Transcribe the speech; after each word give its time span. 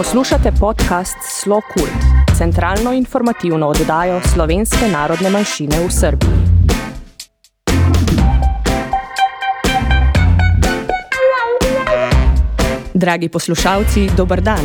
Poslušate 0.00 0.52
podcast 0.60 1.16
Slo 1.20 1.60
Kult, 1.60 2.24
centralno 2.38 2.92
informativno 2.92 3.68
oddajo 3.68 4.20
slovenske 4.32 4.88
narodne 4.92 5.30
manjšine 5.30 5.76
v 5.76 5.90
Srbiji. 5.92 6.38
Dragi 12.94 13.28
poslušalci, 13.28 14.08
dober 14.16 14.40
dan. 14.40 14.64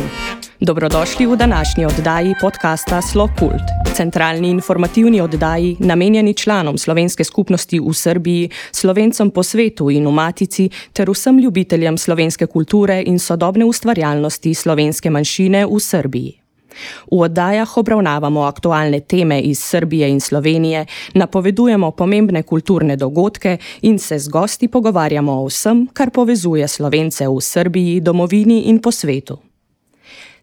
Dobrodošli 0.60 1.26
v 1.26 1.36
današnji 1.36 1.86
oddaji 1.86 2.34
podcasta 2.40 3.02
Slo 3.02 3.28
Kult 3.38 3.86
centralni 3.96 4.50
informativni 4.50 5.20
oddaji, 5.20 5.76
namenjeni 5.78 6.34
članom 6.34 6.78
slovenske 6.78 7.24
skupnosti 7.24 7.80
v 7.80 7.92
Srbiji, 7.92 8.50
slovencem 8.72 9.30
po 9.30 9.42
svetu 9.42 9.90
in 9.90 10.06
v 10.06 10.12
Matici, 10.12 10.68
ter 10.92 11.10
vsem 11.10 11.38
ljubiteljem 11.38 11.98
slovenske 11.98 12.46
kulture 12.46 13.02
in 13.06 13.18
sodobne 13.18 13.64
ustvarjalnosti 13.64 14.54
slovenske 14.54 15.10
manjšine 15.10 15.66
v 15.66 15.80
Srbiji. 15.80 16.32
V 17.10 17.22
oddajah 17.24 17.76
obravnavamo 17.78 18.42
aktualne 18.44 19.00
teme 19.00 19.40
iz 19.40 19.64
Srbije 19.64 20.10
in 20.10 20.20
Slovenije, 20.20 20.86
napovedujemo 21.14 21.90
pomembne 21.90 22.42
kulturne 22.42 22.96
dogodke 22.96 23.58
in 23.82 23.98
se 23.98 24.18
z 24.18 24.28
gosti 24.28 24.68
pogovarjamo 24.68 25.32
o 25.32 25.46
vsem, 25.46 25.88
kar 25.92 26.10
povezuje 26.10 26.68
slovence 26.68 27.28
v 27.28 27.40
Srbiji, 27.40 28.00
domovini 28.00 28.62
in 28.68 28.78
po 28.78 28.92
svetu. 28.92 29.38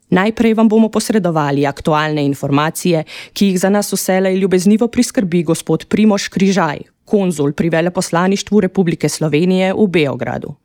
Najprej 0.09 0.53
vam 0.53 0.69
bomo 0.69 0.89
posredovali 0.89 1.65
aktualne 1.65 2.25
informacije, 2.25 3.03
ki 3.33 3.47
jih 3.47 3.59
za 3.59 3.69
nas 3.69 3.93
vselej 3.93 4.37
ljubeznivo 4.37 4.87
priskrbi 4.87 5.43
gospod 5.43 5.85
Primoš 5.85 6.27
Križaj, 6.27 6.79
konzul 7.05 7.53
pri 7.53 7.69
veleposlaništvu 7.69 8.59
Republike 8.59 9.09
Slovenije 9.09 9.73
v 9.73 9.87
Beogradu. 9.87 10.55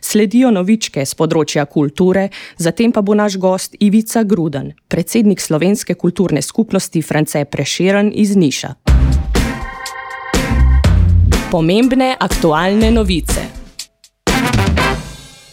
Sledijo 0.00 0.50
novičke 0.50 1.04
z 1.06 1.14
področja 1.14 1.66
kulture, 1.66 2.28
zatem 2.58 2.92
pa 2.92 3.02
bo 3.02 3.14
naš 3.14 3.36
gost 3.38 3.76
Ivica 3.80 4.22
Gruden, 4.24 4.72
predsednik 4.88 5.40
slovenske 5.40 5.94
kulturne 5.94 6.42
skupnosti 6.42 7.02
France 7.02 7.44
Preširen 7.44 8.10
iz 8.14 8.36
Niša. 8.36 8.74
Pomembne 11.50 12.14
aktualne 12.14 12.90
novice. 12.94 13.49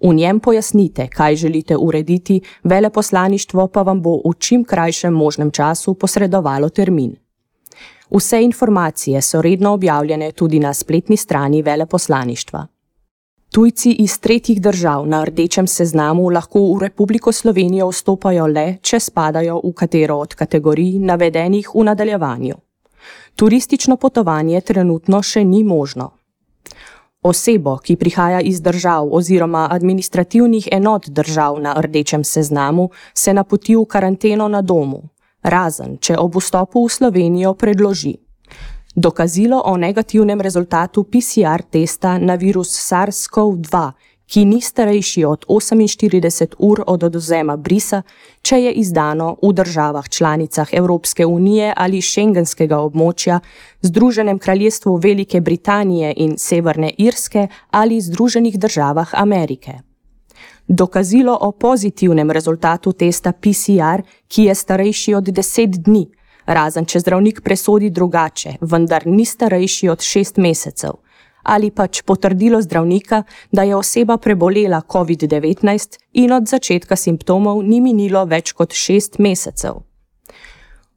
V 0.00 0.14
njem 0.14 0.40
pojasnite, 0.40 1.08
kaj 1.08 1.36
želite 1.36 1.76
urediti, 1.76 2.40
veleposlaništvo 2.64 3.66
pa 3.66 3.82
vam 3.82 4.02
bo 4.02 4.16
v 4.16 4.34
čim 4.38 4.64
krajšem 4.64 5.12
možnem 5.12 5.50
času 5.50 5.94
posredovalo 5.94 6.68
termin. 6.68 7.16
Vse 8.10 8.42
informacije 8.42 9.22
so 9.22 9.42
redno 9.42 9.72
objavljene 9.72 10.32
tudi 10.32 10.58
na 10.58 10.74
spletni 10.74 11.16
strani 11.16 11.62
veleposlaništva. 11.62 12.66
Tujci 13.52 13.90
iz 13.90 14.20
tretjih 14.20 14.60
držav 14.62 15.06
na 15.06 15.24
rdečem 15.24 15.66
seznamu 15.66 16.30
lahko 16.30 16.60
v 16.60 16.78
Republiko 16.80 17.32
Slovenijo 17.32 17.88
vstopajo 17.88 18.46
le, 18.46 18.76
če 18.82 19.00
spadajo 19.00 19.60
v 19.64 19.72
katero 19.72 20.16
od 20.16 20.34
kategorij 20.34 20.98
navedenih 20.98 21.70
v 21.74 21.84
nadaljevanju. 21.84 22.54
Turistično 23.36 23.96
potovanje 23.96 24.60
trenutno 24.60 25.22
še 25.22 25.44
ni 25.44 25.64
možno. 25.64 26.10
Osebo, 27.22 27.76
ki 27.76 27.96
prihaja 27.96 28.40
iz 28.40 28.60
držav 28.62 29.08
oziroma 29.14 29.68
administrativnih 29.70 30.68
enot 30.72 31.08
držav 31.08 31.60
na 31.60 31.74
rdečem 31.80 32.24
seznamu, 32.24 32.90
se 33.14 33.34
napoti 33.34 33.76
v 33.76 33.84
karanteno 33.84 34.48
na 34.48 34.62
domu, 34.62 35.02
razen 35.48 35.96
če 36.00 36.16
ob 36.18 36.36
vstopu 36.36 36.84
v 36.84 36.92
Slovenijo 36.92 37.54
predloži. 37.54 38.16
Dokazilo 38.94 39.62
o 39.64 39.76
negativnem 39.76 40.40
rezultatu 40.40 41.04
PCR 41.04 41.62
testa 41.70 42.18
na 42.18 42.34
virus 42.34 42.72
SARS-CoV-2, 42.74 43.90
ki 44.28 44.44
ni 44.44 44.60
starejši 44.60 45.24
od 45.24 45.46
48 45.48 46.56
ur 46.58 46.82
od 46.86 47.04
odozema 47.04 47.56
brisa, 47.56 48.02
če 48.42 48.60
je 48.60 48.72
izdano 48.82 49.36
v 49.42 49.52
državah 49.52 50.08
članicah 50.08 50.68
Evropske 50.72 51.26
unije 51.26 51.72
ali 51.76 52.02
šengenskega 52.02 52.82
območja, 52.84 53.40
Združenem 53.82 54.38
kraljestvu 54.38 54.96
Velike 54.96 55.40
Britanije 55.40 56.14
in 56.16 56.36
Severne 56.38 56.92
Irske 56.98 57.48
ali 57.70 58.00
Združenih 58.00 58.58
državah 58.58 59.14
Amerike 59.14 59.87
dokazilo 60.68 61.38
o 61.40 61.52
pozitivnem 61.52 62.30
rezultatu 62.30 62.92
testa 62.92 63.32
PCR, 63.32 64.02
ki 64.28 64.42
je 64.42 64.54
starejši 64.54 65.14
od 65.14 65.24
10 65.24 65.66
dni, 65.66 66.06
razen 66.46 66.84
če 66.84 67.00
zdravnik 67.00 67.40
presodi 67.40 67.90
drugače, 67.90 68.58
vendar 68.60 69.06
ni 69.06 69.24
starejši 69.24 69.88
od 69.88 70.04
6 70.04 70.40
mesecev, 70.40 71.00
ali 71.42 71.70
pač 71.70 72.02
potrdilo 72.02 72.60
zdravnika, 72.62 73.22
da 73.52 73.62
je 73.62 73.76
oseba 73.76 74.16
prebolela 74.16 74.82
COVID-19 74.88 75.98
in 76.12 76.32
od 76.32 76.48
začetka 76.48 76.96
simptomov 76.96 77.62
ni 77.62 77.80
minilo 77.80 78.24
več 78.24 78.52
kot 78.52 78.72
6 78.72 79.18
mesecev. 79.18 79.87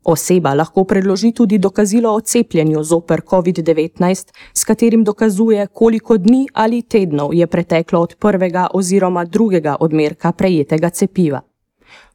Oseba 0.04 0.54
lahko 0.54 0.84
predloži 0.84 1.32
tudi 1.32 1.58
dokazilo 1.58 2.14
o 2.14 2.22
cepljenju 2.22 2.84
zoper 2.84 3.22
COVID-19, 3.22 4.32
s 4.54 4.64
katerim 4.64 5.04
dokazuje, 5.04 5.68
koliko 5.68 6.18
dni 6.18 6.48
ali 6.54 6.82
tednov 6.82 7.34
je 7.34 7.48
preteklo 7.48 8.00
od 8.00 8.16
prvega 8.20 8.68
oziroma 8.74 9.26
drugega 9.26 9.76
odmerka 9.80 10.32
prejetega 10.32 10.90
cepiva. 10.90 11.42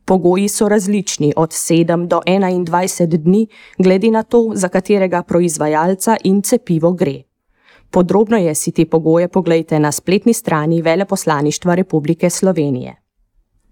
Pogoji 0.04 0.48
so 0.48 0.68
različni 0.68 1.32
od 1.36 1.50
7 1.50 2.06
do 2.06 2.20
21 2.26 3.06
dni, 3.06 3.46
glede 3.78 4.10
na 4.10 4.22
to, 4.22 4.50
za 4.54 4.68
katerega 4.68 5.22
proizvajalca 5.22 6.16
in 6.24 6.42
cepivo 6.42 6.92
gre. 6.92 7.22
Podrobno 7.90 8.36
je 8.36 8.54
si 8.54 8.72
te 8.72 8.86
pogoje 8.86 9.28
pogledajte 9.28 9.78
na 9.78 9.92
spletni 9.92 10.32
strani 10.32 10.82
Veleposlaništva 10.82 11.74
Republike 11.74 12.30
Slovenije. 12.30 13.05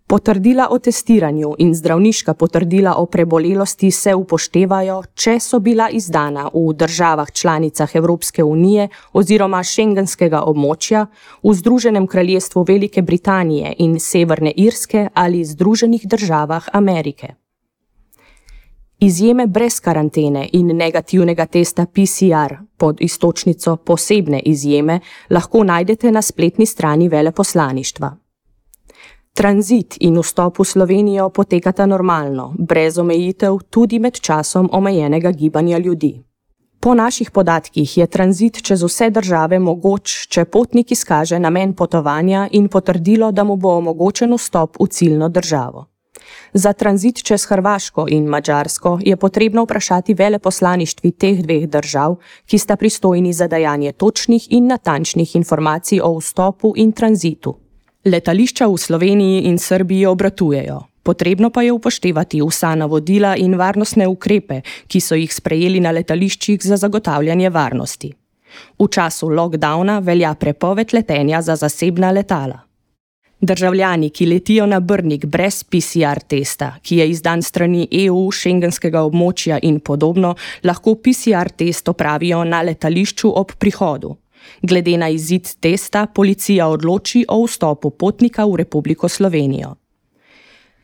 Potrdila 0.06 0.68
o 0.70 0.78
testiranju 0.78 1.54
in 1.58 1.74
zdravniška 1.74 2.34
potrdila 2.34 2.94
o 2.96 3.06
prebolelosti 3.06 3.90
se 3.90 4.14
upoštevajo, 4.14 5.02
če 5.14 5.38
so 5.40 5.58
bila 5.64 5.86
izdana 5.90 6.50
v 6.54 6.74
državah 6.76 7.30
članicah 7.32 7.94
Evropske 7.96 8.44
unije 8.44 8.88
oziroma 9.12 9.62
šengenskega 9.62 10.42
območja, 10.44 11.06
v 11.42 11.54
Združenem 11.54 12.06
kraljestvu 12.06 12.64
Velike 12.68 13.02
Britanije 13.02 13.72
in 13.78 13.96
Severne 14.00 14.52
Irske 14.56 15.08
ali 15.14 15.44
Združenih 15.44 16.04
državah 16.06 16.68
Amerike. 16.72 17.34
Izjeme 19.00 19.46
brez 19.46 19.80
karantene 19.80 20.48
in 20.52 20.76
negativnega 20.76 21.46
testa 21.46 21.86
PCR 21.86 22.54
pod 22.76 23.00
istočnico 23.00 23.76
posebne 23.76 24.40
izjeme 24.40 25.00
lahko 25.30 25.64
najdete 25.64 26.12
na 26.12 26.22
spletni 26.22 26.66
strani 26.66 27.08
veleposlaništva. 27.08 28.23
Tranzit 29.34 29.96
in 29.98 30.14
vstop 30.22 30.58
v 30.58 30.64
Slovenijo 30.64 31.28
potekata 31.28 31.86
normalno, 31.86 32.52
brez 32.58 32.98
omejitev, 32.98 33.56
tudi 33.70 33.98
med 33.98 34.20
časom 34.20 34.68
omejenega 34.72 35.32
gibanja 35.32 35.78
ljudi. 35.78 36.22
Po 36.80 36.94
naših 36.94 37.30
podatkih 37.30 37.96
je 37.98 38.06
tranzit 38.06 38.62
čez 38.62 38.82
vse 38.82 39.10
države 39.10 39.58
mogoč, 39.58 40.28
če 40.30 40.44
potnik 40.44 40.92
izkaže 40.94 41.38
namen 41.38 41.72
potovanja 41.74 42.46
in 42.52 42.68
potrdilo, 42.68 43.32
da 43.32 43.42
mu 43.44 43.56
bo 43.56 43.72
omogočen 43.78 44.30
vstop 44.38 44.78
v 44.78 44.86
ciljno 44.86 45.28
državo. 45.28 45.86
Za 46.52 46.72
tranzit 46.72 47.24
čez 47.26 47.48
Hrvaško 47.50 48.06
in 48.08 48.30
Mačarsko 48.30 48.98
je 49.02 49.16
potrebno 49.16 49.64
vprašati 49.64 50.14
veleposlaništvi 50.14 51.10
teh 51.10 51.42
dveh 51.42 51.66
držav, 51.66 52.16
ki 52.46 52.58
sta 52.58 52.76
pristojni 52.76 53.32
za 53.32 53.48
dajanje 53.48 53.92
točnih 53.92 54.46
in 54.50 54.70
natančnih 54.70 55.36
informacij 55.36 56.00
o 56.04 56.14
vstopu 56.18 56.72
in 56.76 56.92
tranzitu. 56.92 57.63
Letališča 58.04 58.66
v 58.68 58.76
Sloveniji 58.76 59.48
in 59.48 59.58
Srbiji 59.58 60.06
obratujejo. 60.06 60.80
Potrebno 61.02 61.48
pa 61.50 61.62
je 61.62 61.72
upoštevati 61.72 62.42
vsa 62.44 62.74
navodila 62.74 63.36
in 63.36 63.56
varnostne 63.56 64.04
ukrepe, 64.08 64.60
ki 64.88 65.00
so 65.00 65.16
jih 65.16 65.32
sprejeli 65.32 65.80
na 65.80 65.90
letališčih 65.90 66.60
za 66.60 66.76
zagotavljanje 66.76 67.50
varnosti. 67.50 68.12
V 68.78 68.88
času 68.88 69.28
lockdowna 69.32 69.98
velja 70.04 70.34
prepoved 70.34 70.92
letenja 70.92 71.40
za 71.42 71.56
zasebna 71.56 72.10
letala. 72.10 72.60
Državljani, 73.40 74.10
ki 74.10 74.26
letijo 74.26 74.66
na 74.66 74.80
Brnik 74.80 75.24
brez 75.24 75.64
PCR 75.64 76.20
testa, 76.28 76.74
ki 76.82 76.96
je 76.96 77.08
izdan 77.10 77.42
strani 77.42 77.88
EU, 78.04 78.30
šengenskega 78.30 79.00
območja 79.00 79.58
in 79.62 79.80
podobno, 79.80 80.34
lahko 80.62 80.94
PCR 80.94 81.48
test 81.56 81.88
opravijo 81.88 82.44
na 82.44 82.62
letališču 82.62 83.32
ob 83.36 83.56
prihodu. 83.58 84.16
Glede 84.62 84.96
na 84.96 85.08
izid 85.08 85.48
testa, 85.60 86.06
policija 86.06 86.68
odloči 86.68 87.24
o 87.28 87.44
vstopu 87.44 87.90
potnika 87.90 88.44
v 88.44 88.56
Republiko 88.56 89.08
Slovenijo. 89.08 89.74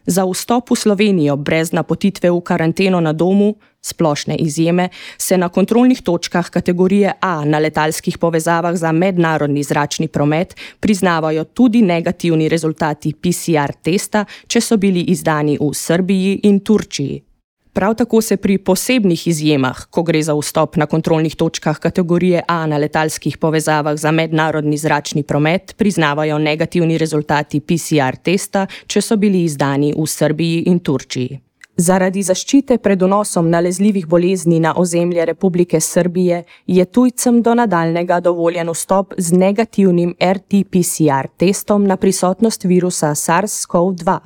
Za 0.07 0.25
vstop 0.25 0.71
v 0.71 0.77
Slovenijo 0.77 1.37
brez 1.37 1.73
napotitve 1.73 2.31
v 2.31 2.41
karanteno 2.41 3.01
na 3.01 3.13
domu 3.13 3.55
Splošne 3.83 4.37
izjeme 4.37 4.89
se 5.19 5.39
na 5.39 5.49
kontrolnih 5.49 6.03
točkah 6.03 6.51
kategorije 6.51 7.13
A 7.21 7.45
na 7.45 7.59
letalskih 7.59 8.19
povezavah 8.19 8.77
za 8.77 8.93
mednarodni 8.93 9.63
zračni 9.63 10.09
promet 10.09 10.57
priznavajo 10.81 11.45
tudi 11.45 11.83
negativni 11.83 12.49
rezultati 12.49 13.15
PCR 13.15 13.73
testa, 13.83 14.25
če 14.47 14.61
so 14.61 14.77
bili 14.77 15.01
izdani 15.01 15.59
v 15.61 15.73
Srbiji 15.75 16.41
in 16.43 16.61
Turčiji. 16.61 17.30
Prav 17.73 17.95
tako 17.95 18.21
se 18.21 18.37
pri 18.37 18.59
posebnih 18.59 19.27
izjemah, 19.27 19.85
ko 19.91 20.03
gre 20.03 20.23
za 20.23 20.35
vstop 20.35 20.77
na 20.77 20.87
kontrolnih 20.87 21.37
točkah 21.37 21.79
kategorije 21.79 22.43
A 22.49 22.67
na 22.67 22.77
letalskih 22.77 23.39
povezavah 23.39 23.97
za 23.97 24.11
mednarodni 24.11 24.77
zračni 24.77 25.23
promet, 25.23 25.75
priznavajo 25.77 26.39
negativni 26.39 26.99
rezultati 26.99 27.61
PCR 27.61 28.17
testa, 28.23 28.67
če 28.87 29.01
so 29.01 29.17
bili 29.17 29.45
izdani 29.45 29.95
v 29.99 30.07
Srbiji 30.07 30.63
in 30.67 30.79
Turčiji. 30.79 31.41
Zaradi 31.81 32.21
zaščite 32.23 32.77
pred 32.79 32.99
donosom 32.99 33.47
nalezljivih 33.51 34.07
bolezni 34.07 34.59
na 34.61 34.75
ozemlje 34.77 35.25
Republike 35.25 35.81
Srbije 35.81 36.43
je 36.67 36.85
tujcem 36.85 37.41
do 37.43 37.55
nadaljnega 37.55 38.21
dovoljen 38.21 38.69
vstop 38.75 39.15
z 39.17 39.33
negativnim 39.33 40.15
RT-PCR 40.21 41.31
testom 41.37 41.87
na 41.87 41.97
prisotnost 41.97 42.65
virusa 42.65 43.15
SARS-CoV-2 43.15 44.19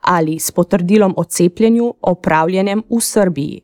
ali 0.00 0.38
s 0.38 0.50
potrdilom 0.50 1.14
o 1.16 1.24
cepljenju 1.24 1.94
opravljenem 2.00 2.82
v 2.90 3.00
Srbiji. 3.00 3.62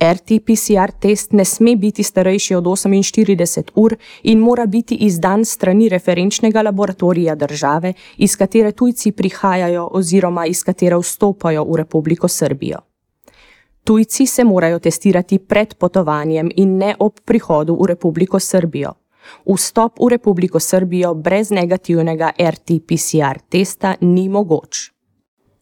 RT-PCR 0.00 0.92
test 1.00 1.32
ne 1.32 1.44
sme 1.44 1.76
biti 1.76 2.02
starejši 2.02 2.54
od 2.54 2.64
48 2.64 3.70
ur 3.74 3.96
in 4.22 4.38
mora 4.38 4.66
biti 4.66 4.94
izdan 4.94 5.44
strani 5.44 5.88
referenčnega 5.88 6.62
laboratorija 6.62 7.34
države, 7.34 7.92
iz 8.16 8.36
katere 8.36 8.72
tujci 8.72 9.12
prihajajo 9.12 9.88
oziroma 9.92 10.46
iz 10.46 10.62
katere 10.64 10.96
vstopajo 10.96 11.64
v 11.64 11.76
Republiko 11.76 12.28
Srbijo. 12.28 12.78
Tujci 13.84 14.26
se 14.26 14.44
morajo 14.44 14.78
testirati 14.78 15.38
pred 15.38 15.74
potovanjem 15.74 16.50
in 16.56 16.76
ne 16.76 16.94
ob 16.98 17.20
prihodu 17.24 17.76
v 17.80 17.86
Republiko 17.86 18.40
Srbijo. 18.40 18.92
Vstop 19.46 19.98
v 19.98 20.08
Republiko 20.08 20.60
Srbijo 20.60 21.14
brez 21.14 21.50
negativnega 21.50 22.32
RT-PCR 22.38 23.38
testa 23.48 23.94
ni 24.00 24.28
mogoč. 24.28 24.95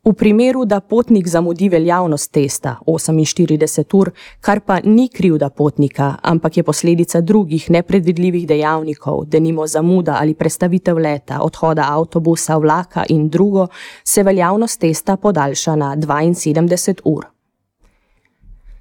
V 0.04 0.12
primeru, 0.12 0.64
da 0.64 0.80
potnik 0.80 1.28
zamudi 1.28 1.68
veljavnost 1.68 2.32
testa 2.32 2.76
48 2.86 3.96
ur, 3.96 4.10
kar 4.40 4.60
pa 4.60 4.76
ni 4.84 5.08
krivda 5.08 5.48
potnika, 5.50 6.16
ampak 6.22 6.56
je 6.56 6.62
posledica 6.62 7.20
drugih 7.20 7.70
nepredvidljivih 7.70 8.46
dejavnikov, 8.46 9.24
denimo 9.24 9.66
zamuda 9.66 10.18
ali 10.20 10.34
prestavitev 10.34 10.98
leta, 10.98 11.40
odhoda 11.40 11.88
avtobusa, 11.88 12.56
vlaka 12.56 13.04
in 13.08 13.28
drugo, 13.28 13.66
se 14.04 14.22
veljavnost 14.22 14.80
testa 14.80 15.16
podaljša 15.16 15.76
na 15.76 15.96
72 15.96 17.00
ur. 17.04 17.33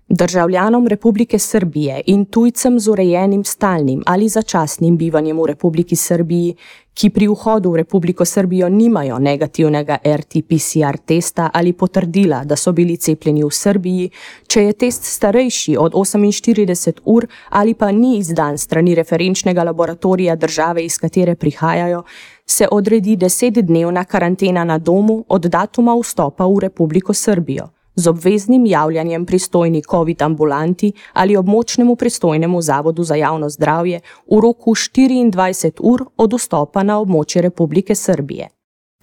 Državljanom 0.09 0.87
Republike 0.87 1.39
Srbije 1.39 2.01
in 2.05 2.25
tujcem 2.25 2.79
z 2.79 2.89
urejenim 2.89 3.43
stalnim 3.43 4.03
ali 4.05 4.29
začasnim 4.29 4.97
bivanjem 4.97 5.39
v 5.39 5.45
Republiki 5.45 5.95
Srbiji, 5.95 6.55
ki 6.93 7.09
pri 7.09 7.27
vhodu 7.27 7.71
v 7.71 7.75
Republiko 7.75 8.25
Srbijo 8.25 8.69
nimajo 8.69 9.19
negativnega 9.19 9.97
RT-PCR 10.03 10.97
testa 11.05 11.49
ali 11.53 11.73
potrdila, 11.73 12.43
da 12.43 12.55
so 12.55 12.71
bili 12.71 12.97
cepljeni 12.97 13.43
v 13.43 13.49
Srbiji, 13.49 14.09
če 14.47 14.63
je 14.63 14.73
test 14.73 15.03
starejši 15.03 15.77
od 15.79 15.93
48 15.93 16.99
ur 17.05 17.27
ali 17.49 17.73
pa 17.73 17.91
ni 17.91 18.17
izdan 18.17 18.57
strani 18.57 18.95
referenčnega 18.95 19.63
laboratorija 19.63 20.35
države, 20.35 20.85
iz 20.85 20.97
katere 20.97 21.35
prihajajo, 21.35 22.03
se 22.45 22.67
odredi 22.71 23.15
desetdnevna 23.15 24.03
karantena 24.03 24.63
na 24.63 24.77
domu 24.77 25.23
od 25.29 25.45
datuma 25.45 25.95
vstopa 25.95 26.45
v 26.45 26.59
Republiko 26.59 27.13
Srbijo 27.13 27.69
z 27.95 28.07
obveznim 28.07 28.65
javljanjem 28.65 29.25
pristojni 29.25 29.81
COVID 29.91 30.21
ambulanti 30.21 30.91
ali 31.13 31.37
območnemu 31.37 31.95
pristojnemu 31.95 32.61
zavodu 32.61 33.03
za 33.03 33.15
javno 33.15 33.49
zdravje 33.49 33.99
v 34.31 34.39
roku 34.41 34.71
24 34.71 35.71
ur 35.79 36.05
od 36.17 36.33
vstopa 36.33 36.83
na 36.83 36.99
območje 36.99 37.41
Republike 37.41 37.95
Srbije. 37.95 38.49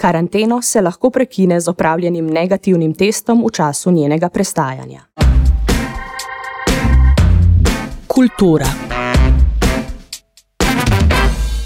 Karanteno 0.01 0.63
se 0.63 0.81
lahko 0.81 1.11
prekine 1.11 1.61
z 1.61 1.69
opravljenim 1.69 2.27
negativnim 2.27 2.95
testom 2.95 3.45
v 3.47 3.51
času 3.51 3.91
njenega 3.91 4.29
prestajanja. 4.29 5.01
Kultura. 8.07 8.67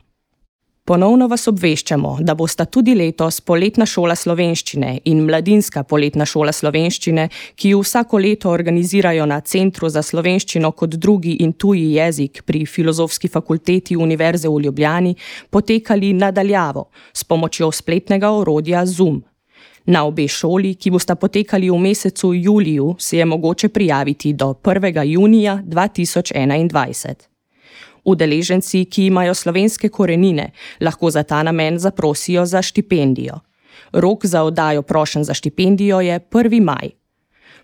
Ponovno 0.86 1.26
vas 1.26 1.48
obveščamo, 1.50 2.12
da 2.22 2.34
bosta 2.38 2.64
tudi 2.70 2.92
letos 2.94 3.40
Poletna 3.42 3.86
šola 3.90 4.14
slovenščine 4.14 4.92
in 5.10 5.24
Mladinska 5.26 5.82
poletna 5.82 6.26
šola 6.26 6.54
slovenščine, 6.54 7.28
ki 7.58 7.72
jo 7.72 7.80
vsako 7.82 8.20
leto 8.22 8.50
organizirajo 8.54 9.26
na 9.26 9.40
Centru 9.40 9.90
za 9.90 10.02
slovenščino 10.02 10.70
kot 10.78 10.94
drugi 10.94 11.36
in 11.42 11.56
tuji 11.58 11.88
jezik 11.96 12.44
pri 12.46 12.64
Filozofski 12.66 13.28
fakulteti 13.28 13.96
Univerze 13.96 14.48
v 14.48 14.62
Ljubljani, 14.66 15.16
potekali 15.50 16.12
nadaljavo 16.14 16.86
s 17.12 17.24
pomočjo 17.24 17.72
spletnega 17.74 18.30
orodja 18.30 18.86
Zoom. 18.86 19.24
Na 19.86 20.04
obe 20.04 20.26
šoli, 20.28 20.74
ki 20.74 20.90
bosta 20.90 21.14
potekali 21.14 21.70
v 21.70 21.78
mesecu 21.78 22.32
juliju, 22.34 22.96
se 22.98 23.18
je 23.18 23.24
mogoče 23.24 23.68
prijaviti 23.68 24.32
do 24.32 24.54
1. 24.62 25.02
junija 25.04 25.62
2021. 25.66 27.14
Udeleženci, 28.04 28.84
ki 28.84 29.06
imajo 29.06 29.34
slovenske 29.34 29.88
korenine, 29.88 30.50
lahko 30.80 31.10
za 31.10 31.22
ta 31.22 31.42
namen 31.42 31.78
zaprosijo 31.78 32.46
za 32.46 32.62
štipendijo. 32.62 33.38
Rok 33.92 34.26
za 34.26 34.42
oddajo 34.42 34.82
prošen 34.82 35.24
za 35.24 35.34
štipendijo 35.34 36.00
je 36.00 36.20
1. 36.20 36.60
maj. 36.62 36.90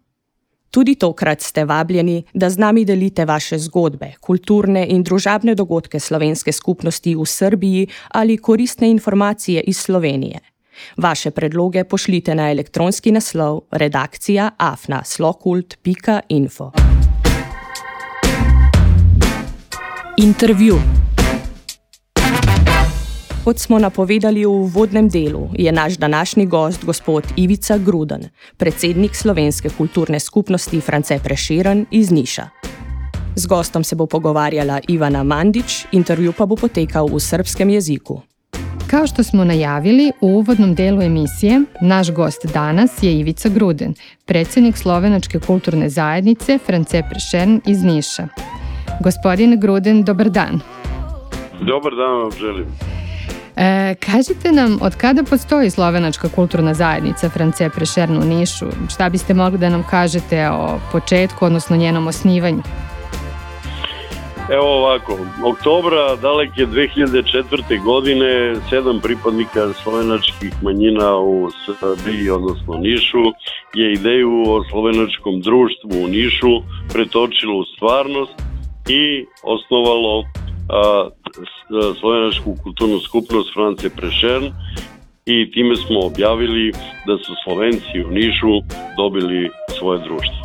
Tudi 0.74 0.96
tokrat 0.96 1.42
ste 1.42 1.66
vabljeni, 1.66 2.24
da 2.34 2.50
z 2.50 2.58
nami 2.58 2.86
delite 2.86 3.26
vaše 3.26 3.58
zgodbe, 3.62 4.14
kulturne 4.20 4.88
in 4.90 5.04
družabne 5.04 5.56
dogodke 5.56 6.00
slovenske 6.00 6.52
skupnosti 6.52 7.16
v 7.16 7.26
Srbiji 7.26 7.88
ali 8.10 8.38
koristne 8.38 8.90
informacije 8.90 9.62
iz 9.62 9.78
Slovenije. 9.78 10.40
Vaše 10.98 11.32
predloge 11.32 11.84
pošljite 11.84 12.36
na 12.36 12.52
elektronski 12.52 13.12
naslov 13.12 13.62
redakcija 13.72 14.50
afna.slokult.info. 14.58 16.72
Intervju. 20.18 20.76
Kot 23.44 23.60
smo 23.60 23.80
napovedali 23.80 24.46
v 24.46 24.50
uvodnem 24.50 25.10
delu, 25.10 25.50
je 25.54 25.72
naš 25.72 25.94
današnji 25.94 26.46
gost 26.46 26.86
gospod 26.86 27.24
Ivica 27.36 27.78
Gruden, 27.78 28.30
predsednik 28.58 29.16
Slovenske 29.16 29.70
kulturne 29.70 30.20
skupnosti 30.20 30.82
France 30.82 31.20
Preširen 31.24 31.86
iz 31.92 32.12
Niša. 32.12 32.50
Z 33.36 33.48
gostom 33.48 33.84
se 33.84 33.96
bo 33.96 34.06
pogovarjala 34.06 34.80
Ivana 34.88 35.24
Mandić, 35.24 35.86
intervju 35.92 36.34
pa 36.38 36.46
bo 36.46 36.56
potekal 36.56 37.08
v 37.08 37.20
srpskem 37.20 37.70
jeziku. 37.70 38.22
Kao 38.88 39.08
što 39.08 39.24
smo 39.24 39.44
najavili 39.44 40.12
u 40.22 40.28
uvodnom 40.28 40.76
delu 40.76 41.02
emisije, 41.02 41.62
naš 41.82 42.12
gost 42.12 42.46
danas 42.54 43.04
je 43.04 43.20
Ivica 43.20 43.50
Gruden, 43.50 43.94
predsjednik 44.26 44.78
Slovenačke 44.78 45.40
kulturne 45.40 45.90
zajednice 45.90 46.60
France 46.66 47.04
Prešern 47.10 47.62
iz 47.66 47.84
Niša. 47.84 48.53
Gospodin 49.00 49.60
Gruden, 49.60 50.04
dobar 50.04 50.30
dan. 50.30 50.60
Dobar 51.62 51.96
dan 51.96 52.22
vam 52.22 52.32
želim. 52.32 52.66
E, 53.56 53.96
kažite 53.96 54.52
nam, 54.52 54.80
od 54.82 54.96
kada 54.96 55.24
postoji 55.24 55.70
slovenačka 55.70 56.30
kulturna 56.30 56.74
zajednica 56.74 57.30
France 57.30 57.70
Prešern 57.70 58.18
u 58.18 58.26
Nišu? 58.26 58.66
Šta 58.90 59.10
biste 59.10 59.34
mogli 59.34 59.60
da 59.60 59.70
nam 59.70 59.84
kažete 59.90 60.50
o 60.50 60.80
početku, 60.92 61.46
odnosno 61.46 61.76
njenom 61.76 62.08
osnivanju? 62.08 62.62
Evo 64.50 64.78
ovako, 64.78 65.18
oktobra 65.46 66.16
daleke 66.16 66.66
2004. 66.66 67.84
godine 67.84 68.56
sedam 68.70 69.00
pripadnika 69.00 69.74
slovenačkih 69.74 70.54
manjina 70.62 71.18
u 71.18 71.50
Srbiji, 71.66 72.30
odnosno 72.30 72.74
Nišu, 72.74 73.24
je 73.74 73.94
ideju 73.94 74.44
o 74.48 74.64
slovenačkom 74.70 75.42
društvu 75.42 76.04
u 76.04 76.08
Nišu 76.08 76.62
pretočilo 76.94 77.58
u 77.58 77.64
stvarnost 77.64 78.53
i 78.90 79.26
osnovalo 79.44 80.24
a, 80.70 81.10
slovenačku 82.00 82.56
kulturnu 82.64 83.00
skupnost 83.00 83.54
France 83.54 83.90
Prešern 83.90 84.46
i 85.26 85.52
time 85.52 85.76
smo 85.76 86.00
objavili 86.00 86.72
da 87.08 87.18
su 87.18 87.34
Slovenci 87.44 88.04
u 88.08 88.12
Nišu 88.12 88.62
dobili 88.98 89.50
svoje 89.80 90.00
društvo. 90.00 90.44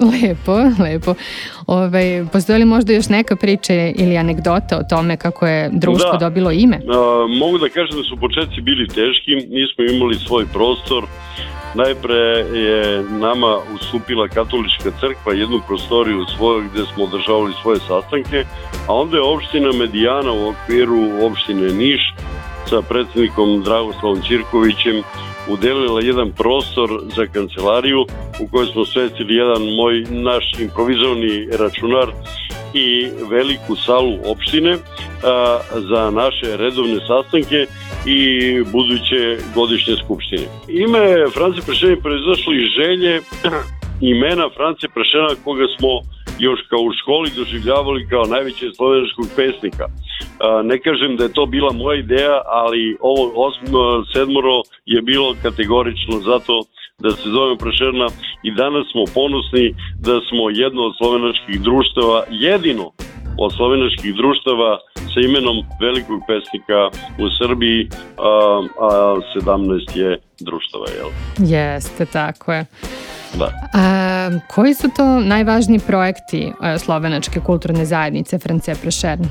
Lepo, 0.00 0.54
lepo. 0.84 1.14
Ove, 1.66 1.86
ovaj, 1.86 2.24
postoji 2.32 2.58
li 2.58 2.64
možda 2.64 2.92
još 2.92 3.08
neka 3.08 3.36
priča 3.36 3.74
ili 3.74 4.16
anegdota 4.16 4.78
o 4.78 4.88
tome 4.90 5.16
kako 5.16 5.46
je 5.46 5.70
društvo 5.72 6.12
da. 6.12 6.18
dobilo 6.18 6.50
ime? 6.50 6.76
A, 6.76 7.26
mogu 7.38 7.58
da 7.58 7.68
kažem 7.68 7.96
da 7.96 8.02
su 8.02 8.16
početci 8.16 8.60
bili 8.60 8.88
teški, 8.88 9.34
nismo 9.34 9.84
imali 9.84 10.14
svoj 10.14 10.46
prostor. 10.52 11.04
Najpre 11.74 12.14
je 12.58 13.02
nama 13.02 13.58
ustupila 13.74 14.28
katolička 14.28 14.90
crkva 15.00 15.32
jednu 15.32 15.60
prostoriju 15.66 16.24
svoju 16.36 16.68
gde 16.72 16.82
smo 16.94 17.04
održavali 17.04 17.52
svoje 17.62 17.78
sastanke, 17.78 18.44
a 18.88 18.94
onda 18.94 19.16
je 19.16 19.22
opština 19.22 19.72
Medijana 19.72 20.32
u 20.32 20.48
okviru 20.48 21.26
opštine 21.26 21.72
Niš 21.72 22.14
sa 22.68 22.82
predsednikom 22.82 23.62
Dragoslavom 23.62 24.22
Ćirkovićem 24.22 25.02
udelila 25.48 26.00
jedan 26.00 26.32
prostor 26.32 26.88
za 27.16 27.26
kancelariju 27.26 28.00
u 28.40 28.46
kojoj 28.50 28.66
smo 28.66 28.84
svestili 28.84 29.34
jedan 29.34 29.62
moj 29.76 30.04
naš 30.10 30.52
improvizovani 30.58 31.48
računar 31.58 32.08
i 32.74 33.10
veliku 33.30 33.76
salu 33.76 34.18
opštine 34.24 34.76
a, 35.24 35.58
za 35.90 36.10
naše 36.10 36.56
redovne 36.56 36.98
sastanke 37.06 37.66
i 38.06 38.20
buduće 38.72 39.38
godišnje 39.54 39.94
skupštine. 40.04 40.46
Ime 40.68 41.04
France 41.34 41.60
Prešena 41.66 41.92
je 41.92 42.04
proizašlo 42.06 42.52
iz 42.52 42.68
želje 42.78 43.20
imena 44.12 44.46
France 44.56 44.86
Prešena 44.94 45.32
koga 45.44 45.66
smo 45.78 45.92
još 46.38 46.60
kao 46.70 46.80
u 46.80 46.92
školi 47.00 47.30
doživljavali 47.36 48.08
kao 48.10 48.24
najvećeg 48.34 48.70
slovenačkog 48.76 49.26
pesnika. 49.36 49.86
Ne 50.64 50.76
kažem 50.78 51.16
da 51.16 51.24
je 51.24 51.32
to 51.32 51.46
bila 51.46 51.72
moja 51.72 51.98
ideja, 51.98 52.36
ali 52.62 52.96
ovo 53.00 53.24
osmo, 53.46 54.04
sedmoro 54.12 54.56
je 54.86 55.02
bilo 55.02 55.34
kategorično 55.42 56.16
zato 56.30 56.54
da 56.98 57.10
se 57.10 57.28
zovemo 57.34 57.56
Prešerna 57.56 58.06
i 58.42 58.50
danas 58.62 58.84
smo 58.92 59.04
ponosni 59.14 59.74
da 60.06 60.14
smo 60.28 60.50
jedno 60.50 60.82
od 60.88 60.94
slovenačkih 60.98 61.60
društava, 61.68 62.18
jedino 62.30 62.86
od 63.38 63.50
slovenačkih 63.56 64.14
društava 64.14 64.78
sa 65.14 65.20
imenom 65.20 65.56
velikog 65.80 66.20
pesnika 66.26 66.80
u 67.18 67.26
Srbiji, 67.38 67.88
a, 68.18 68.62
a 68.80 69.16
17 69.36 69.98
je 69.98 70.18
društava, 70.40 70.86
jel? 70.96 71.08
Jeste, 71.38 72.06
tako 72.06 72.52
je. 72.52 72.66
Da. 73.34 73.52
A, 73.74 74.30
koji 74.54 74.74
su 74.74 74.88
to 74.96 75.20
najvažniji 75.20 75.78
projekti 75.78 76.52
e, 76.62 76.78
slovenačke 76.78 77.40
kulturne 77.40 77.84
zajednice 77.84 78.38
France 78.38 78.74
Prešern? 78.82 79.22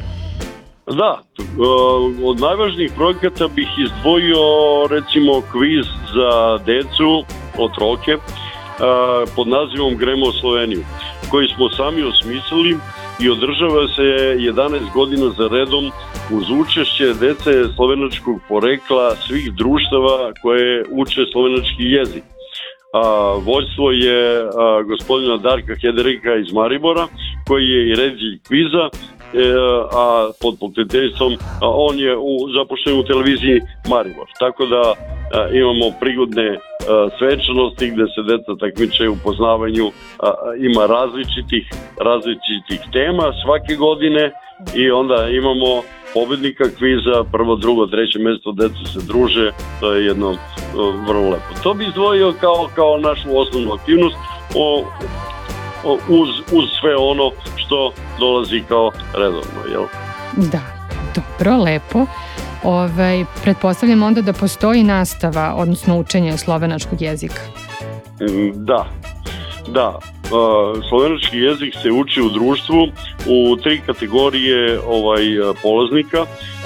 Da, 0.88 1.22
e, 1.40 1.44
od 2.26 2.40
najvažnijih 2.40 2.92
projekata 2.96 3.48
bih 3.48 3.68
izdvojio 3.86 4.38
recimo 4.90 5.42
kviz 5.52 5.86
za 6.14 6.58
decu, 6.66 7.24
otroke, 7.58 8.12
e, 8.12 8.20
pod 9.36 9.48
nazivom 9.48 9.98
Gremo 9.98 10.32
Sloveniju, 10.32 10.84
koji 11.32 11.48
smo 11.48 11.70
sami 11.70 12.04
osmislili 12.04 12.78
i 13.24 13.30
održava 13.30 13.88
se 13.96 14.02
11 14.02 14.94
godina 14.94 15.30
za 15.38 15.48
redom 15.48 15.92
uz 16.38 16.50
učešće 16.62 17.06
dece 17.06 17.74
slovenačkog 17.76 18.40
porekla 18.50 19.16
svih 19.16 19.54
društava 19.54 20.32
koje 20.42 20.86
uče 20.92 21.22
slovenački 21.32 21.84
jezik 21.84 22.24
a, 22.94 23.02
vođstvo 23.46 23.92
je 23.92 24.44
a, 24.44 24.82
gospodina 24.82 25.38
Darka 25.38 25.76
Hederika 25.82 26.36
iz 26.36 26.54
Maribora, 26.54 27.08
koji 27.48 27.66
je 27.66 27.90
i 27.90 27.96
reditelj 27.96 28.40
kviza, 28.48 28.86
e, 28.90 28.92
a 29.92 30.32
pod 30.42 30.54
pokretiteljstvom 30.60 31.38
on 31.62 32.00
je 32.00 32.18
u, 32.18 32.34
zapošljen 32.58 33.00
u 33.00 33.04
televiziji 33.04 33.62
Maribor. 33.90 34.28
Tako 34.40 34.66
da 34.66 34.94
imamo 35.54 35.86
prigodne 36.00 36.50
a, 36.54 36.60
svečanosti 37.18 37.92
gde 37.94 38.06
se 38.14 38.22
deca 38.32 38.52
takmičaju 38.60 39.12
u 39.14 39.22
poznavanju, 39.24 39.92
a, 40.20 40.32
ima 40.70 40.86
različitih, 40.86 41.66
različitih 42.08 42.80
tema 42.92 43.34
svake 43.44 43.76
godine 43.76 44.32
i 44.76 44.92
onda 44.92 45.28
imamo 45.28 45.82
pobednika 46.14 46.64
kviza, 46.78 47.24
prvo, 47.32 47.56
drugo, 47.56 47.88
treće 47.88 48.20
mesto, 48.20 48.52
deca 48.52 48.86
se 48.94 49.00
druže, 49.08 49.52
to 49.80 49.94
je 49.94 50.06
jedno 50.06 50.36
vrlo 51.08 51.30
lepo. 51.30 51.52
To 51.64 51.74
bi 51.74 51.86
izdvojio 51.86 52.34
kao, 52.40 52.70
kao 52.76 52.98
našu 52.98 53.40
osnovnu 53.40 53.74
aktivnost 53.74 54.16
o, 54.56 54.84
o, 55.84 55.94
uz, 55.94 56.30
uz 56.52 56.66
sve 56.82 56.96
ono 56.96 57.32
što 57.56 57.94
dolazi 58.20 58.64
kao 58.68 58.92
redovno, 59.14 59.62
jel? 59.72 59.84
Da, 60.52 60.62
dobro, 61.16 61.64
lepo. 61.64 62.06
Ovaj, 62.64 63.26
pretpostavljam 63.44 64.04
onda 64.04 64.22
da 64.22 64.34
postoji 64.34 64.84
nastava, 64.84 65.54
odnosno 65.58 66.00
učenje 66.00 66.38
slovenačkog 66.38 67.02
jezika. 67.02 67.42
Mm, 68.22 68.66
da, 68.66 68.86
da. 69.68 70.00
Slovenački 70.90 71.38
jezik 71.38 71.74
se 71.82 71.92
uči 71.92 72.22
u 72.22 72.30
društvu 72.30 72.88
u 73.28 73.56
tri 73.56 73.82
kategorije 73.86 74.80
ovaj 74.88 75.24
polaznika 75.64 76.26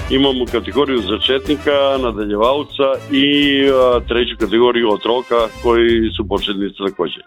imamo 0.10 0.46
kategoriju 0.46 1.00
začetnika, 1.02 1.98
nadaljevalca 2.02 2.84
i 3.12 3.28
a, 3.70 4.00
treću 4.08 4.36
kategoriju 4.40 4.92
otroka 4.92 5.48
koji 5.64 6.12
su 6.18 6.28
početnici 6.28 6.78
takođe. 6.78 7.22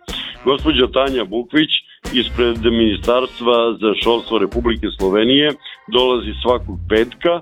Gospođa 0.44 0.86
Tanja 0.92 1.24
Bukvić 1.24 1.70
ispred 2.12 2.64
Ministarstva 2.64 3.72
za 3.80 3.90
šolstvo 4.02 4.38
Republike 4.38 4.86
Slovenije 4.98 5.52
dolazi 5.92 6.32
svakog 6.42 6.78
petka 6.88 7.40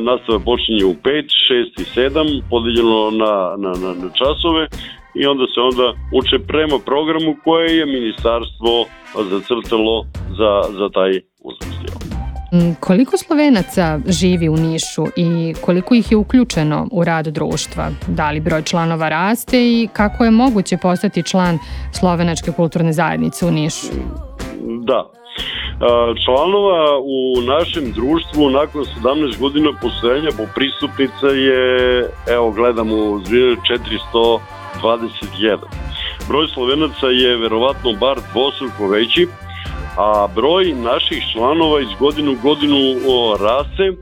nastava 0.00 0.38
počinje 0.38 0.84
u 0.84 0.94
5, 0.94 0.98
6 0.98 1.80
i 1.82 1.84
7 2.10 2.42
podeljeno 2.50 3.10
na, 3.10 3.34
na, 3.64 3.72
na, 3.82 3.94
na 4.02 4.08
časove 4.18 4.68
i 5.14 5.26
onda 5.26 5.44
se 5.54 5.60
onda 5.60 5.86
uče 6.18 6.46
prema 6.46 6.78
programu 6.78 7.36
koje 7.44 7.76
je 7.78 7.86
ministarstvo 7.86 8.86
zacrtalo 9.30 10.06
za, 10.38 10.52
za 10.78 10.88
taj 10.88 11.20
uzrast. 11.38 11.74
Mm, 12.54 12.74
koliko 12.80 13.16
Slovenaca 13.16 13.98
živi 14.08 14.48
u 14.48 14.56
Nišu 14.56 15.04
i 15.16 15.54
koliko 15.60 15.94
ih 15.94 16.10
je 16.10 16.16
uključeno 16.16 16.88
u 16.92 17.04
rad 17.04 17.26
društva? 17.26 17.90
Da 18.08 18.30
li 18.30 18.40
broj 18.40 18.62
članova 18.62 19.08
raste 19.08 19.58
i 19.58 19.88
kako 19.92 20.24
je 20.24 20.30
moguće 20.30 20.76
postati 20.82 21.22
član 21.22 21.58
Slovenačke 21.92 22.52
kulturne 22.52 22.92
zajednice 22.92 23.46
u 23.46 23.50
Nišu? 23.50 23.86
Da, 24.86 25.10
Članova 26.24 26.98
u 26.98 27.40
našem 27.40 27.92
društvu 27.92 28.50
nakon 28.50 28.84
17 29.02 29.38
godina 29.38 29.72
postojanja 29.82 30.30
po 30.36 30.42
pristupnica 30.54 31.26
je, 31.26 32.10
evo 32.28 32.50
gledamo, 32.50 32.94
421. 32.94 35.58
Broj 36.28 36.48
slovenaca 36.54 37.06
je 37.06 37.36
verovatno 37.36 37.92
bar 37.92 38.18
dvostruko 38.32 38.88
veći, 38.88 39.26
a 39.98 40.28
broj 40.34 40.74
naših 40.74 41.24
članova 41.32 41.80
iz 41.80 41.88
godinu 41.98 42.32
u 42.32 42.36
godinu 42.42 42.76
raste 43.40 43.92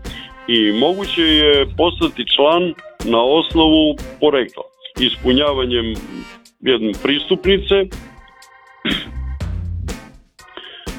i 0.48 0.72
moguće 0.80 1.22
je 1.22 1.66
postati 1.76 2.24
član 2.36 2.74
na 3.04 3.22
osnovu 3.22 3.96
porekla, 4.20 4.62
ispunjavanjem 5.00 5.94
jedne 6.60 6.92
pristupnice, 7.02 7.74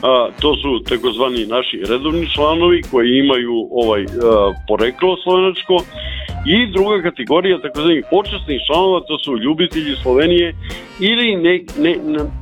a, 0.04 0.28
to 0.42 0.56
su 0.56 0.84
takozvani 0.90 1.46
naši 1.46 1.78
redovni 1.90 2.30
članovi 2.30 2.82
koji 2.92 3.10
imaju 3.24 3.68
ovaj 3.72 4.04
a, 4.04 4.06
poreklo 4.68 5.18
slovenačko 5.24 5.76
i 6.46 6.72
druga 6.72 7.02
kategorija 7.02 7.62
takozvanih 7.62 8.06
počasnih 8.12 8.60
članova 8.68 9.00
to 9.08 9.20
su 9.20 9.38
ljubitelji 9.38 9.96
Slovenije 10.04 10.56
ili 11.00 11.36
ne, 11.36 11.56
ne, 11.84 11.94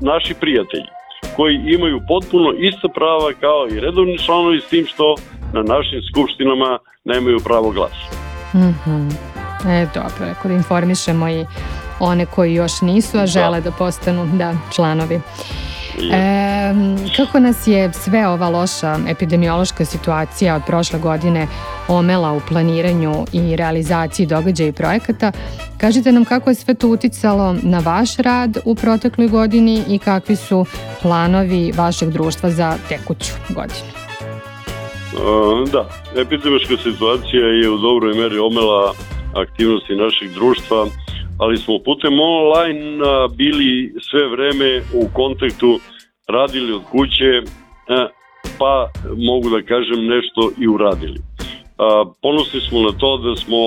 naši 0.02 0.34
prijatelji 0.34 0.90
koji 1.36 1.56
imaju 1.66 2.00
potpuno 2.08 2.54
ista 2.60 2.88
prava 2.88 3.34
kao 3.40 3.68
i 3.72 3.80
redovni 3.80 4.18
članovi 4.18 4.60
s 4.62 4.70
tim 4.70 4.86
što 4.86 5.16
na 5.54 5.62
našim 5.62 6.02
skupštinama 6.12 6.80
nemaju 7.06 7.40
pravo 7.44 7.70
glasa. 7.72 8.08
Mm 8.54 8.76
-hmm. 8.86 9.32
E, 9.70 9.88
dobro, 9.94 10.26
ako 10.32 10.48
da 10.48 10.54
informišemo 10.54 11.30
i 11.30 11.46
one 12.00 12.26
koji 12.26 12.54
još 12.54 12.82
nisu, 12.82 13.18
a 13.18 13.28
žele 13.28 13.62
da, 13.62 13.70
da 13.70 13.76
postanu 13.78 14.26
da, 14.34 14.54
članovi. 14.76 15.16
E, 16.14 16.51
kako 17.18 17.40
nas 17.40 17.68
je 17.68 17.94
sve 17.94 18.28
ova 18.28 18.50
loša 18.50 18.98
epidemiološka 19.08 19.86
situacija 19.86 20.56
od 20.56 20.62
prošle 20.68 21.00
godine 21.00 21.48
omela 21.88 22.32
u 22.32 22.42
planiranju 22.50 23.14
i 23.34 23.56
realizaciji 23.56 24.26
događaja 24.26 24.70
i 24.70 24.72
projekata, 24.72 25.32
kažite 25.78 26.12
nam 26.12 26.26
kako 26.26 26.50
je 26.50 26.56
sve 26.56 26.74
to 26.74 26.88
uticalo 26.88 27.56
na 27.64 27.80
vaš 27.80 28.18
rad 28.18 28.58
u 28.66 28.76
protekloj 28.76 29.28
godini 29.28 29.84
i 29.88 30.00
kakvi 30.00 30.36
su 30.36 30.66
planovi 31.02 31.72
vašeg 31.78 32.10
društva 32.10 32.50
za 32.50 32.74
tekuću 32.90 33.32
godinu? 33.50 33.92
Da, 35.72 35.90
epidemiološka 36.22 36.78
situacija 36.78 37.46
je 37.48 37.70
u 37.70 37.78
dobroj 37.78 38.14
meri 38.14 38.40
omela 38.40 38.94
aktivnosti 39.36 39.96
našeg 39.96 40.34
društva, 40.34 40.88
ali 41.38 41.58
smo 41.58 41.80
putem 41.86 42.14
online 42.20 42.98
bili 43.36 43.94
sve 44.10 44.28
vreme 44.28 44.82
u 44.94 45.10
kontaktu, 45.14 45.80
radili 46.32 46.74
od 46.74 46.82
kuće, 46.92 47.42
pa 48.60 48.90
mogu 49.18 49.50
da 49.50 49.62
kažem 49.62 50.06
nešto 50.06 50.52
i 50.60 50.68
uradili. 50.68 51.20
Ponosni 52.22 52.60
smo 52.62 52.82
na 52.82 52.92
to 52.92 53.18
da 53.18 53.36
smo 53.36 53.58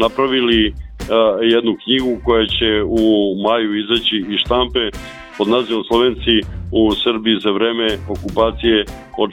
napravili 0.00 0.74
jednu 1.42 1.76
knjigu 1.84 2.20
koja 2.24 2.46
će 2.46 2.82
u 2.86 3.34
maju 3.42 3.78
izaći 3.78 4.16
iz 4.28 4.38
štampe 4.44 4.90
pod 5.38 5.48
nazivom 5.48 5.84
Slovenci 5.84 6.34
u 6.72 6.94
Srbiji 6.94 7.40
za 7.44 7.50
vreme 7.50 7.88
okupacije 8.08 8.84
od 9.18 9.30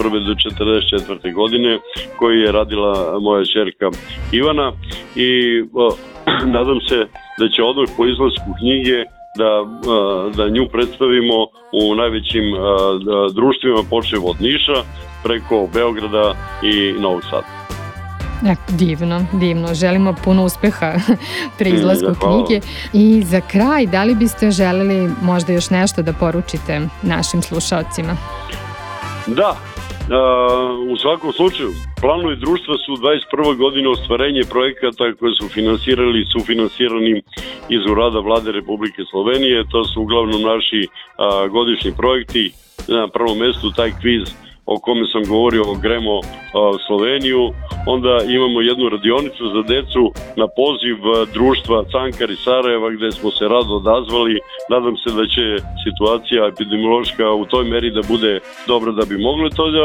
41. 0.00 0.26
do 0.26 0.34
44. 0.34 1.34
godine 1.34 1.78
koju 2.18 2.40
je 2.40 2.52
radila 2.52 3.18
moja 3.20 3.44
čerka 3.44 3.90
Ivana 4.32 4.72
i 5.16 5.30
nadam 6.56 6.80
se 6.88 6.98
da 7.38 7.48
će 7.48 7.62
odmah 7.62 7.88
po 7.96 8.06
izlasku 8.06 8.50
knjige 8.58 9.04
da, 9.36 9.64
da 10.36 10.48
nju 10.48 10.66
predstavimo 10.72 11.34
u 11.72 11.94
najvećim 11.94 12.44
društvima 13.34 13.82
počev 13.90 14.26
od 14.26 14.36
Niša 14.40 14.78
preko 15.24 15.68
Beograda 15.74 16.34
i 16.62 16.92
Novog 17.00 17.22
Sada. 17.30 17.62
E, 18.46 18.54
divno, 18.68 19.26
divno. 19.32 19.74
Želimo 19.74 20.14
puno 20.24 20.44
uspeha 20.44 20.94
pre 21.58 21.70
mm, 21.70 21.74
izlasku 21.74 22.10
mm, 22.10 22.14
knjige. 22.14 22.60
I 22.92 23.22
za 23.22 23.40
kraj, 23.40 23.86
da 23.86 24.04
li 24.04 24.14
biste 24.14 24.50
želeli 24.50 25.10
možda 25.22 25.52
još 25.52 25.70
nešto 25.70 26.02
da 26.02 26.12
poručite 26.12 26.80
našim 27.02 27.42
slušalcima? 27.42 28.16
Da, 29.26 29.56
u 30.92 30.96
svakom 30.96 31.32
slučaju, 31.32 31.70
planovi 32.00 32.36
društva 32.36 32.74
su 32.84 32.92
21. 32.92 33.56
godine 33.56 33.88
ostvarenje 33.88 34.40
projekata 34.50 35.12
koje 35.18 35.32
su 35.34 35.48
finansirali 35.48 36.20
i 36.20 36.30
sufinansirani 36.32 37.22
iz 37.68 37.82
urada 37.90 38.18
vlade 38.18 38.52
Republike 38.52 39.02
Slovenije. 39.10 39.64
To 39.70 39.84
su 39.84 40.02
uglavnom 40.02 40.42
naši 40.42 40.88
godišnji 41.50 41.92
projekti. 41.96 42.52
Na 42.88 43.08
prvom 43.08 43.38
mestu 43.38 43.70
taj 43.76 43.90
kviz 44.00 44.22
o 44.66 44.78
kome 44.78 45.06
sam 45.12 45.22
govorio 45.24 45.62
o 45.62 45.74
Gremo 45.74 46.20
Sloveniju, 46.86 47.50
onda 47.86 48.18
imamo 48.28 48.60
jednu 48.60 48.88
radionicu 48.88 49.44
za 49.54 49.62
decu 49.62 50.12
na 50.36 50.46
poziv 50.60 50.96
društva 51.32 51.84
Cankar 51.92 52.30
i 52.30 52.36
Sarajeva 52.36 52.90
gde 52.90 53.10
smo 53.10 53.30
se 53.30 53.44
rado 53.48 53.74
odazvali. 53.74 54.40
Nadam 54.70 54.96
se 54.96 55.10
da 55.18 55.24
će 55.26 55.44
situacija 55.84 56.46
epidemiološka 56.46 57.30
u 57.30 57.44
toj 57.44 57.64
meri 57.64 57.90
da 57.90 58.02
bude 58.08 58.40
dobra 58.66 58.92
da 58.92 59.04
bi 59.04 59.18
mogli 59.18 59.50
to 59.50 59.70
da 59.70 59.84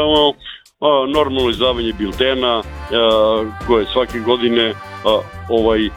normalno 1.06 1.50
izdavanje 1.50 1.92
biltena 1.98 2.62
koje 3.66 3.86
svake 3.92 4.18
godine 4.18 4.72
ovaj 5.48 5.80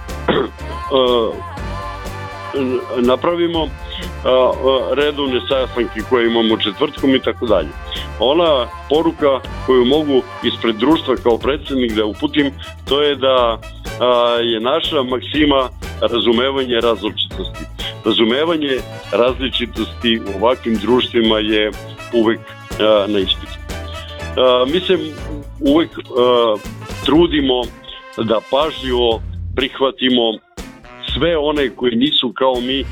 napravimo 3.12 3.68
redovne 4.94 5.40
sastanke 5.50 6.00
koje 6.10 6.28
imamo 6.28 6.58
četvrtkom 6.58 7.16
i 7.16 7.20
tako 7.20 7.46
dalje. 7.46 7.70
Ona 8.24 8.68
poruka 8.90 9.50
koju 9.66 9.86
mogu 9.86 10.22
ispred 10.44 10.75
društva 10.75 11.16
kao 11.24 11.38
predsednik 11.38 11.92
da 11.94 12.06
uputim, 12.06 12.51
to 12.90 13.01
je 13.01 13.16
da 13.16 13.60
je 14.42 14.60
naša 14.60 15.04
maksima 15.04 15.70
razumevanje 16.01 16.80
različitosti. 16.82 17.66
Razumevanje 18.06 18.78
različitosti 19.12 20.20
u 20.20 20.44
ovakvim 20.44 20.75
društvima 20.75 21.40
je 21.40 21.72
uvek 22.13 22.40
na 23.08 23.20
ispitu. 23.20 23.57
Mi 24.74 24.79
se 24.79 24.98
uvek 25.60 25.90
trudimo 27.05 27.62
da 28.18 28.40
pažljivo 28.51 29.22
prihvatimo 29.55 30.34
sve 31.14 31.38
one 31.38 31.70
koji 31.75 31.96
nisu 31.96 32.34
kao 32.36 32.55
mi 32.62 32.86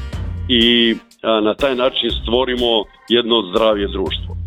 i 0.49 0.95
na 1.43 1.53
taj 1.53 1.75
način 1.75 2.09
stvorimo 2.21 2.83
jedno 3.09 3.41
zdravije 3.51 3.87
društvo. 3.87 4.38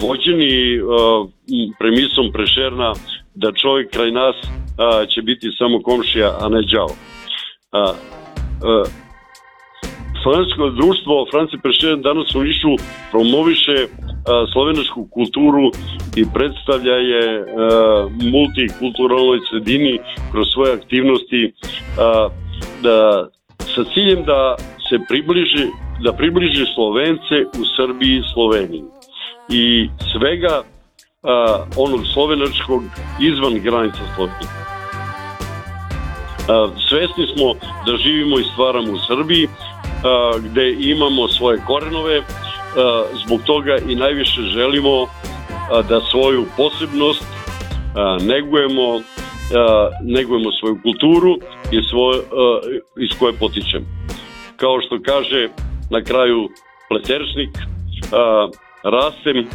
Vođeni 0.00 0.80
premisom 1.78 2.32
Prešerna 2.32 2.92
da 3.34 3.52
čovjek 3.52 3.90
kraj 3.90 4.10
nas 4.10 4.36
će 5.14 5.22
biti 5.22 5.48
samo 5.58 5.82
komšija, 5.82 6.38
a 6.40 6.48
ne 6.48 6.62
đavo. 6.72 6.94
Slovensko 10.22 10.70
društvo 10.70 11.26
Franci 11.30 11.56
Prešeren 11.62 12.02
danas 12.02 12.34
u 12.34 12.42
Nišu 12.42 12.72
promoviše 13.10 13.76
slovenačku 14.52 15.08
kulturu 15.10 15.70
i 16.16 16.24
predstavlja 16.34 16.94
je 16.94 17.44
multikulturalnoj 18.32 19.38
sredini 19.50 19.98
kroz 20.32 20.46
svoje 20.52 20.72
aktivnosti 20.72 21.52
da, 22.82 23.28
sa 23.74 23.84
ciljem 23.94 24.24
da 24.24 24.56
se 24.88 24.98
približi, 25.08 25.66
da 26.04 26.12
približi 26.12 26.64
Slovence 26.74 27.36
u 27.60 27.64
Srbiji 27.76 28.16
i 28.16 28.28
Sloveniji. 28.34 28.95
I 29.48 29.88
svega 30.12 30.62
a, 31.22 31.64
onog 31.76 32.00
slovenačkog 32.12 32.82
izvan 33.20 33.54
granica 33.62 33.98
Slovenije. 34.14 34.48
A, 36.48 36.68
svesni 36.88 37.26
smo 37.36 37.54
da 37.86 37.96
živimo 37.96 38.38
i 38.38 38.44
stvaramo 38.52 38.92
u 38.92 38.98
Srbiji, 38.98 39.48
a, 40.04 40.32
gde 40.38 40.72
imamo 40.78 41.28
svoje 41.28 41.58
korenove, 41.66 42.18
a, 42.18 42.24
zbog 43.26 43.40
toga 43.46 43.76
i 43.88 43.94
najviše 43.94 44.40
želimo 44.42 45.02
a, 45.02 45.82
da 45.82 46.00
svoju 46.00 46.44
posebnost 46.56 47.24
a, 47.94 48.18
negujemo, 48.20 48.94
a, 48.94 49.88
negujemo 50.02 50.52
svoju 50.60 50.78
kulturu 50.82 51.36
i 51.72 51.82
svoj, 51.90 52.16
a, 52.16 52.60
iz 53.00 53.18
koje 53.18 53.32
potičemo 53.32 53.86
kao 54.56 54.80
što 54.80 54.98
kaže 55.02 55.48
na 55.90 56.02
kraju 56.02 56.48
pleteršnik, 56.88 57.50
a, 58.12 58.48
rastem, 58.82 59.46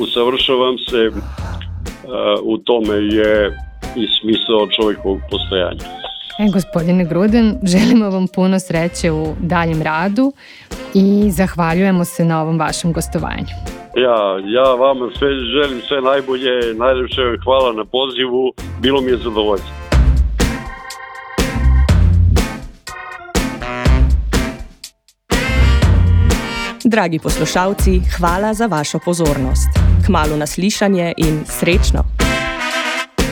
usavršavam 0.00 0.78
se, 0.78 1.10
a, 1.10 2.36
u 2.42 2.58
tome 2.58 2.96
je 2.96 3.58
i 3.96 4.06
smisao 4.20 4.68
čovjekovog 4.80 5.20
postojanja. 5.30 5.84
E, 6.38 6.50
gospodine 6.52 7.04
Gruden, 7.04 7.58
želimo 7.62 8.10
vam 8.10 8.26
puno 8.34 8.58
sreće 8.58 9.10
u 9.12 9.34
daljem 9.40 9.82
radu 9.82 10.32
i 10.94 11.30
zahvaljujemo 11.30 12.04
se 12.04 12.24
na 12.24 12.42
ovom 12.42 12.58
vašem 12.58 12.92
gostovanju. 12.92 13.54
Ja, 13.96 14.38
ja 14.44 14.74
vam 14.74 14.98
sve 15.18 15.28
želim 15.28 15.80
sve 15.88 16.00
najbolje, 16.00 16.74
najljepše 16.74 17.22
hvala 17.44 17.72
na 17.72 17.84
pozivu, 17.84 18.52
bilo 18.82 19.00
mi 19.00 19.10
je 19.10 19.16
zadovoljstvo. 19.16 19.85
Dragi 26.88 27.18
poslušalci, 27.18 28.00
hvala 28.16 28.54
za 28.54 28.66
vašo 28.66 28.98
pozornost. 29.04 29.68
Kmalo 30.06 30.36
naslišanje 30.36 31.12
in 31.16 31.44
srečno. 31.46 32.04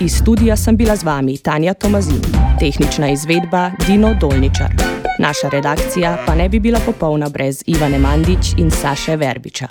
Iz 0.01 0.12
studija 0.12 0.57
sem 0.57 0.77
bila 0.77 0.97
z 0.97 1.05
vami 1.05 1.38
Tanja 1.38 1.75
Tomazin, 1.75 2.23
tehnična 2.59 3.09
izvedba 3.11 3.71
Dino 3.87 4.14
Dolničar. 4.21 4.71
Naša 5.19 5.49
redakcija 5.49 6.17
pa 6.27 6.35
ne 6.35 6.49
bi 6.49 6.61
bila 6.61 6.81
popolna 6.87 7.29
brez 7.29 7.62
Ivane 7.67 7.99
Mandič 7.99 8.59
in 8.59 8.71
Saše 8.71 9.17
Verbiča. 9.17 9.67